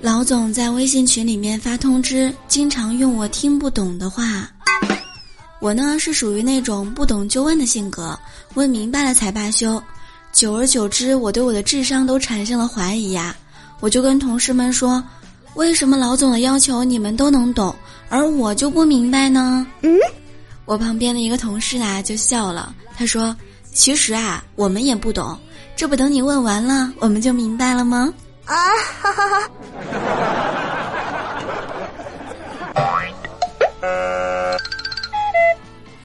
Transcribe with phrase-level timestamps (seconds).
[0.00, 4.50] 老总在微信群里面发通知，经常用我听不懂的话。
[5.60, 8.18] 我呢是属于那种不懂就问的性格，
[8.54, 9.80] 问明白了才罢休。
[10.32, 13.36] 久而久之，我对我的智商都产生了怀疑呀。
[13.78, 15.02] 我就跟同事们说，
[15.54, 17.74] 为什么老总的要求你们都能懂，
[18.08, 19.64] 而我就不明白呢？
[19.82, 19.96] 嗯，
[20.64, 23.36] 我旁边的一个同事啊就笑了，他说
[23.72, 25.38] ：“其实啊，我们也不懂，
[25.76, 28.12] 这不等你问完了，我们就明白了吗？”
[28.52, 28.58] 啊
[29.00, 30.31] 哈哈哈。